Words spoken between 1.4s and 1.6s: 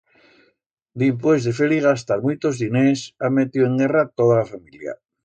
de